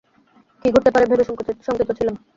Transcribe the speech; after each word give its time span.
কী 0.65 0.67
ঘটতে 0.71 0.89
পারে 0.93 1.05
ভেবে 1.09 1.23
শংকিত 1.27 1.49
ছিলাম। 1.97 2.15